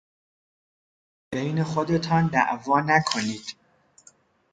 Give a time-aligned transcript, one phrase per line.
[1.33, 3.45] بین خودتان دعوا نکنید!